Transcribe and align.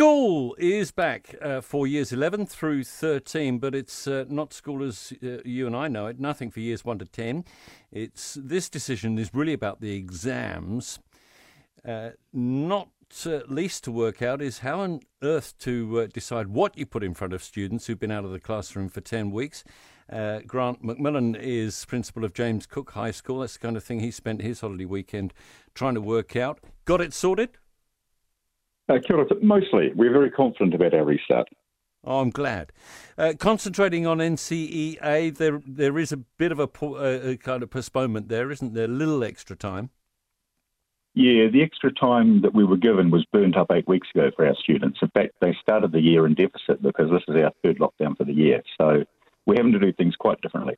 School 0.00 0.56
is 0.58 0.92
back 0.92 1.34
uh, 1.42 1.60
for 1.60 1.86
years 1.86 2.10
11 2.10 2.46
through 2.46 2.84
13, 2.84 3.58
but 3.58 3.74
it's 3.74 4.06
uh, 4.06 4.24
not 4.30 4.54
school 4.54 4.82
as 4.82 5.12
uh, 5.22 5.42
you 5.44 5.66
and 5.66 5.76
I 5.76 5.88
know 5.88 6.06
it, 6.06 6.18
nothing 6.18 6.50
for 6.50 6.60
years 6.60 6.86
1 6.86 7.00
to 7.00 7.04
10. 7.04 7.44
It's 7.92 8.38
This 8.40 8.70
decision 8.70 9.18
is 9.18 9.34
really 9.34 9.52
about 9.52 9.82
the 9.82 9.94
exams. 9.94 11.00
Uh, 11.86 12.12
not 12.32 12.88
uh, 13.26 13.40
least 13.46 13.84
to 13.84 13.92
work 13.92 14.22
out 14.22 14.40
is 14.40 14.60
how 14.60 14.80
on 14.80 15.00
earth 15.22 15.52
to 15.58 16.00
uh, 16.00 16.06
decide 16.06 16.48
what 16.48 16.78
you 16.78 16.86
put 16.86 17.04
in 17.04 17.12
front 17.12 17.34
of 17.34 17.44
students 17.44 17.86
who've 17.86 18.00
been 18.00 18.10
out 18.10 18.24
of 18.24 18.30
the 18.30 18.40
classroom 18.40 18.88
for 18.88 19.02
10 19.02 19.30
weeks. 19.30 19.64
Grant 20.08 20.82
McMillan 20.82 21.36
is 21.38 21.84
principal 21.84 22.24
of 22.24 22.32
James 22.32 22.64
Cook 22.64 22.92
High 22.92 23.10
School. 23.10 23.40
That's 23.40 23.52
the 23.52 23.58
kind 23.58 23.76
of 23.76 23.84
thing 23.84 24.00
he 24.00 24.10
spent 24.10 24.40
his 24.40 24.62
holiday 24.62 24.86
weekend 24.86 25.34
trying 25.74 25.92
to 25.92 26.00
work 26.00 26.36
out. 26.36 26.58
Got 26.86 27.02
it 27.02 27.12
sorted? 27.12 27.58
Uh, 28.90 28.98
mostly. 29.40 29.92
We're 29.94 30.12
very 30.12 30.30
confident 30.30 30.74
about 30.74 30.94
our 30.94 31.04
restart. 31.04 31.48
Oh, 32.02 32.20
I'm 32.20 32.30
glad. 32.30 32.72
Uh, 33.16 33.34
concentrating 33.38 34.06
on 34.06 34.18
NCEA, 34.18 35.36
there 35.36 35.60
there 35.66 35.98
is 35.98 36.12
a 36.12 36.16
bit 36.16 36.50
of 36.50 36.58
a, 36.58 36.68
a, 37.30 37.36
kind 37.36 37.62
of 37.62 37.70
postponement 37.70 38.28
there, 38.28 38.50
isn't 38.50 38.74
there? 38.74 38.86
A 38.86 38.88
little 38.88 39.22
extra 39.22 39.54
time. 39.54 39.90
Yeah, 41.14 41.48
the 41.52 41.62
extra 41.62 41.92
time 41.92 42.40
that 42.42 42.54
we 42.54 42.64
were 42.64 42.76
given 42.76 43.10
was 43.10 43.26
burnt 43.32 43.56
up 43.56 43.70
eight 43.72 43.86
weeks 43.86 44.08
ago 44.14 44.30
for 44.34 44.46
our 44.46 44.54
students. 44.54 45.00
In 45.02 45.10
fact, 45.10 45.32
they 45.40 45.54
started 45.60 45.92
the 45.92 46.00
year 46.00 46.24
in 46.24 46.34
deficit 46.34 46.80
because 46.80 47.10
this 47.10 47.22
is 47.28 47.42
our 47.42 47.52
third 47.62 47.78
lockdown 47.78 48.16
for 48.16 48.24
the 48.24 48.32
year. 48.32 48.62
So 48.78 49.04
we're 49.44 49.56
having 49.56 49.72
to 49.72 49.78
do 49.78 49.92
things 49.92 50.14
quite 50.16 50.40
differently. 50.40 50.76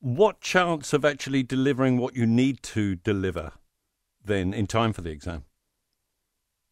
What 0.00 0.40
chance 0.40 0.92
of 0.92 1.04
actually 1.04 1.42
delivering 1.42 1.98
what 1.98 2.16
you 2.16 2.26
need 2.26 2.62
to 2.64 2.96
deliver 2.96 3.52
then 4.24 4.52
in 4.52 4.66
time 4.66 4.92
for 4.92 5.02
the 5.02 5.10
exam? 5.10 5.44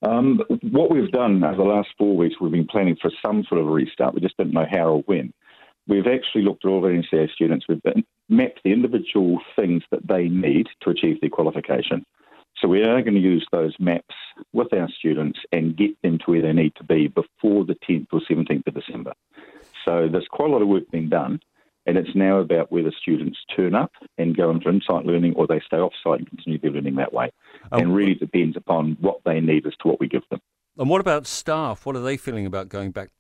Um, 0.02 0.41
what 0.62 0.91
we've 0.91 1.11
done 1.11 1.43
over 1.43 1.57
the 1.57 1.62
last 1.62 1.88
four 1.98 2.16
weeks, 2.16 2.37
we've 2.41 2.52
been 2.52 2.66
planning 2.66 2.97
for 3.01 3.11
some 3.25 3.45
sort 3.48 3.61
of 3.61 3.66
a 3.66 3.70
restart. 3.70 4.15
We 4.15 4.21
just 4.21 4.37
didn't 4.37 4.52
know 4.52 4.66
how 4.71 4.88
or 4.90 5.02
when. 5.02 5.32
We've 5.88 6.07
actually 6.07 6.43
looked 6.43 6.65
at 6.65 6.68
all 6.68 6.79
of 6.79 6.85
our 6.85 6.90
NCEA 6.90 7.30
students. 7.30 7.66
We've 7.68 7.80
mapped 8.29 8.60
the 8.63 8.73
individual 8.73 9.40
things 9.57 9.82
that 9.90 10.07
they 10.07 10.29
need 10.29 10.68
to 10.82 10.90
achieve 10.90 11.21
their 11.21 11.30
qualification. 11.30 12.05
So 12.60 12.68
we 12.68 12.82
are 12.82 13.02
going 13.02 13.15
to 13.15 13.21
use 13.21 13.46
those 13.52 13.74
maps 13.79 14.15
with 14.52 14.73
our 14.73 14.88
students 14.99 15.38
and 15.52 15.77
get 15.77 15.90
them 16.02 16.18
to 16.18 16.24
where 16.30 16.43
they 16.43 16.52
need 16.52 16.74
to 16.77 16.85
be 16.85 17.09
before 17.09 17.65
the 17.65 17.77
10th 17.88 18.09
or 18.12 18.21
17th 18.21 18.66
of 18.66 18.74
December. 18.74 19.12
So 19.85 20.09
there's 20.10 20.27
quite 20.29 20.51
a 20.51 20.52
lot 20.52 20.62
of 20.62 20.68
work 20.68 20.90
being 20.90 21.09
done. 21.09 21.40
And 21.87 21.96
it's 21.96 22.15
now 22.15 22.38
about 22.38 22.71
whether 22.71 22.93
students 23.01 23.38
turn 23.57 23.74
up 23.74 23.93
and 24.18 24.37
go 24.37 24.51
into 24.51 24.68
insight 24.68 25.07
learning 25.07 25.35
or 25.37 25.46
they 25.46 25.62
stay 25.65 25.79
off 25.79 25.95
site 26.05 26.18
and 26.18 26.29
continue 26.29 26.59
their 26.59 26.71
learning 26.71 26.96
that 26.96 27.15
way. 27.15 27.30
Um, 27.73 27.80
and 27.80 27.95
really 27.95 28.15
depends 28.15 28.57
upon 28.57 28.97
what 29.01 29.21
they 29.24 29.41
need 29.41 29.66
as 29.66 29.74
to 29.83 29.88
what 29.88 30.01
we 30.01 30.09
give 30.09 30.23
them. 30.30 30.41
And 30.77 30.88
what 30.88 31.01
about 31.01 31.27
staff? 31.27 31.85
What 31.87 31.97
are 31.97 32.02
they 32.02 32.16
feeling 32.16 32.47
about 32.47 32.69
going 32.69 32.93
back 32.93 33.11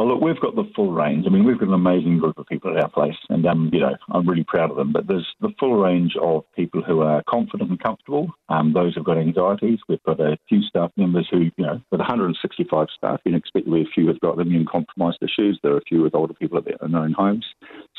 Oh, 0.00 0.04
look, 0.04 0.20
we've 0.20 0.38
got 0.38 0.54
the 0.54 0.70
full 0.76 0.92
range. 0.92 1.24
I 1.26 1.30
mean, 1.30 1.42
we've 1.42 1.58
got 1.58 1.66
an 1.66 1.74
amazing 1.74 2.18
group 2.18 2.38
of 2.38 2.46
people 2.46 2.70
at 2.70 2.80
our 2.80 2.88
place, 2.88 3.16
and 3.30 3.44
um, 3.44 3.68
you 3.72 3.80
know, 3.80 3.96
I'm 4.12 4.28
really 4.28 4.44
proud 4.44 4.70
of 4.70 4.76
them. 4.76 4.92
But 4.92 5.08
there's 5.08 5.26
the 5.40 5.52
full 5.58 5.74
range 5.74 6.14
of 6.22 6.44
people 6.54 6.82
who 6.82 7.00
are 7.00 7.20
confident 7.28 7.70
and 7.70 7.82
comfortable. 7.82 8.28
Um, 8.48 8.72
those 8.72 8.94
who've 8.94 9.04
got 9.04 9.18
anxieties. 9.18 9.80
We've 9.88 10.02
got 10.04 10.20
a 10.20 10.38
few 10.48 10.62
staff 10.62 10.92
members 10.96 11.26
who, 11.28 11.50
you 11.56 11.64
know, 11.66 11.82
with 11.90 11.98
165 11.98 12.86
staff, 12.96 13.20
you 13.24 13.32
can 13.32 13.38
expect 13.38 13.66
a 13.66 13.84
few 13.92 14.06
have 14.06 14.20
got 14.20 14.38
immune 14.38 14.66
compromised 14.70 15.18
issues. 15.20 15.58
There 15.64 15.72
are 15.72 15.78
a 15.78 15.88
few 15.88 16.02
with 16.02 16.14
older 16.14 16.34
people 16.34 16.58
at 16.58 16.64
their 16.64 16.76
own 16.80 17.12
homes. 17.12 17.44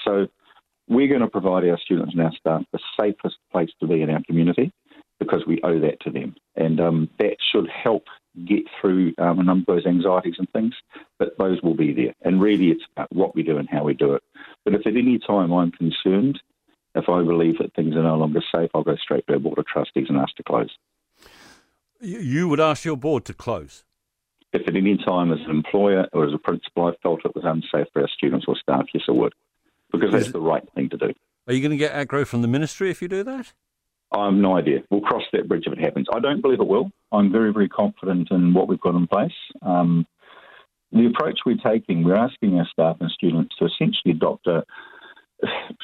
So 0.05 0.27
we're 0.87 1.09
going 1.09 1.19
to 1.19 1.27
provide 1.27 1.67
our 1.67 1.77
students 1.83 2.13
and 2.13 2.21
our 2.21 2.31
staff 2.39 2.63
the 2.71 2.79
safest 2.97 3.35
place 3.51 3.71
to 3.81 3.87
be 3.87 4.01
in 4.01 4.09
our 4.09 4.23
community 4.25 4.71
because 5.19 5.45
we 5.45 5.61
owe 5.63 5.79
that 5.79 5.99
to 6.01 6.09
them, 6.09 6.35
and 6.55 6.79
um, 6.79 7.09
that 7.19 7.37
should 7.51 7.67
help 7.69 8.05
get 8.45 8.63
through 8.79 9.13
um, 9.17 9.39
a 9.39 9.43
number 9.43 9.73
of 9.73 9.83
those 9.83 9.85
anxieties 9.85 10.35
and 10.37 10.49
things, 10.51 10.73
but 11.17 11.37
those 11.37 11.61
will 11.61 11.75
be 11.75 11.93
there. 11.93 12.13
And 12.21 12.41
really, 12.41 12.69
it's 12.69 12.83
about 12.95 13.13
what 13.13 13.35
we 13.35 13.43
do 13.43 13.57
and 13.57 13.69
how 13.69 13.83
we 13.83 13.93
do 13.93 14.13
it. 14.13 14.23
But 14.63 14.75
if 14.75 14.87
at 14.87 14.95
any 14.95 15.19
time 15.19 15.51
I'm 15.51 15.71
concerned, 15.71 16.39
if 16.95 17.09
I 17.09 17.23
believe 17.23 17.57
that 17.59 17.73
things 17.75 17.95
are 17.95 18.03
no 18.03 18.17
longer 18.17 18.41
safe, 18.53 18.69
I'll 18.73 18.83
go 18.83 18.95
straight 18.95 19.25
to 19.27 19.33
our 19.33 19.39
board 19.39 19.59
of 19.59 19.65
trustees 19.65 20.07
and 20.09 20.17
ask 20.17 20.35
to 20.35 20.43
close. 20.43 20.69
You 22.01 22.47
would 22.47 22.59
ask 22.59 22.85
your 22.85 22.97
board 22.97 23.25
to 23.25 23.33
close? 23.33 23.83
If 24.53 24.67
at 24.67 24.75
any 24.75 24.97
time 24.97 25.31
as 25.31 25.39
an 25.41 25.51
employer 25.51 26.07
or 26.13 26.25
as 26.25 26.33
a 26.33 26.37
principal 26.37 26.87
I 26.87 26.93
felt 27.03 27.25
it 27.25 27.35
was 27.35 27.43
unsafe 27.45 27.87
for 27.93 28.01
our 28.01 28.07
students 28.07 28.45
or 28.47 28.55
staff, 28.55 28.85
yes, 28.93 29.03
I 29.07 29.11
would, 29.11 29.33
because 29.91 30.11
that's 30.11 30.31
the 30.31 30.39
right 30.39 30.63
thing 30.73 30.89
to 30.89 30.97
do. 30.97 31.13
Are 31.47 31.53
you 31.53 31.61
going 31.61 31.71
to 31.71 31.77
get 31.77 31.93
aggro 31.93 32.25
from 32.25 32.41
the 32.41 32.47
ministry 32.47 32.89
if 32.89 33.01
you 33.01 33.07
do 33.07 33.23
that? 33.23 33.53
I 34.11 34.25
have 34.25 34.33
no 34.33 34.57
idea. 34.57 34.79
We'll 34.89 35.01
cross 35.01 35.23
that 35.33 35.47
bridge 35.47 35.65
if 35.67 35.73
it 35.73 35.79
happens. 35.79 36.07
I 36.11 36.19
don't 36.19 36.41
believe 36.41 36.59
it 36.59 36.67
will. 36.67 36.91
I'm 37.11 37.31
very, 37.31 37.53
very 37.53 37.69
confident 37.69 38.29
in 38.31 38.53
what 38.53 38.67
we've 38.67 38.81
got 38.81 38.95
in 38.95 39.07
place. 39.07 39.31
Um, 39.61 40.07
the 40.91 41.05
approach 41.05 41.39
we're 41.45 41.57
taking, 41.57 42.03
we're 42.03 42.15
asking 42.15 42.57
our 42.57 42.67
staff 42.71 42.97
and 42.99 43.11
students 43.11 43.55
to 43.57 43.65
essentially 43.65 44.11
adopt 44.11 44.47
a, 44.47 44.63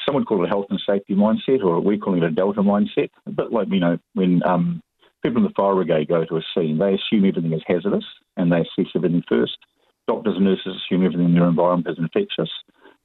some 0.04 0.16
would 0.16 0.26
call 0.26 0.42
it 0.42 0.46
a 0.46 0.48
health 0.48 0.66
and 0.70 0.82
safety 0.84 1.14
mindset, 1.14 1.62
or 1.62 1.80
we 1.80 1.98
call 1.98 2.16
it 2.16 2.24
a 2.24 2.30
Delta 2.30 2.62
mindset. 2.62 3.10
A 3.26 3.30
bit 3.30 3.52
like, 3.52 3.68
you 3.70 3.80
know, 3.80 3.98
when 4.14 4.42
um, 4.44 4.82
people 5.22 5.38
in 5.38 5.44
the 5.44 5.54
fire 5.56 5.74
brigade 5.74 6.08
go 6.08 6.24
to 6.24 6.36
a 6.36 6.42
scene, 6.54 6.78
they 6.78 6.94
assume 6.94 7.24
everything 7.24 7.52
is 7.52 7.62
hazardous 7.66 8.04
and 8.36 8.50
they 8.50 8.60
assess 8.60 8.90
everything 8.94 9.22
first. 9.28 9.56
Doctors 10.08 10.34
and 10.36 10.44
nurses 10.44 10.76
assume 10.76 11.04
everything 11.04 11.26
in 11.26 11.34
their 11.34 11.48
environment 11.48 11.88
is 11.88 11.98
infectious 11.98 12.50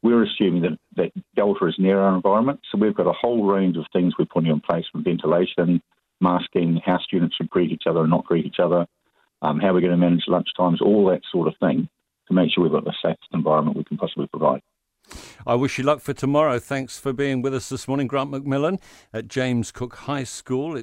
we're 0.03 0.23
assuming 0.23 0.61
that, 0.63 0.77
that 0.95 1.11
Delta 1.35 1.65
is 1.67 1.75
near 1.77 1.99
our 1.99 2.15
environment. 2.15 2.59
So 2.71 2.77
we've 2.77 2.95
got 2.95 3.07
a 3.07 3.13
whole 3.13 3.45
range 3.45 3.77
of 3.77 3.85
things 3.93 4.13
we're 4.17 4.25
putting 4.25 4.49
in 4.49 4.59
place 4.59 4.85
from 4.91 5.03
ventilation, 5.03 5.81
masking, 6.19 6.81
how 6.85 6.99
students 6.99 7.35
should 7.35 7.49
greet 7.49 7.71
each 7.71 7.83
other 7.87 8.01
and 8.01 8.09
not 8.09 8.25
greet 8.25 8.45
each 8.45 8.59
other, 8.59 8.85
um, 9.41 9.59
how 9.59 9.73
we're 9.73 9.81
going 9.81 9.91
to 9.91 9.97
manage 9.97 10.23
lunch 10.27 10.47
times, 10.57 10.81
all 10.81 11.07
that 11.07 11.21
sort 11.31 11.47
of 11.47 11.53
thing 11.59 11.87
to 12.27 12.33
make 12.33 12.51
sure 12.51 12.63
we've 12.63 12.71
got 12.71 12.85
the 12.85 12.93
safest 13.01 13.29
environment 13.33 13.77
we 13.77 13.83
can 13.83 13.97
possibly 13.97 14.27
provide. 14.27 14.61
I 15.45 15.55
wish 15.55 15.77
you 15.77 15.83
luck 15.83 16.01
for 16.01 16.13
tomorrow. 16.13 16.59
Thanks 16.59 16.99
for 16.99 17.13
being 17.13 17.41
with 17.41 17.53
us 17.53 17.69
this 17.69 17.87
morning, 17.87 18.07
Grant 18.07 18.31
McMillan 18.31 18.79
at 19.11 19.27
James 19.27 19.71
Cook 19.71 19.95
High 19.95 20.23
School. 20.23 20.77